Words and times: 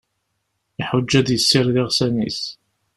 Iḥuǧǧ 0.81 1.11
ad 1.19 1.23
d-yessired 1.27 1.75
iɣsan-is. 1.83 2.41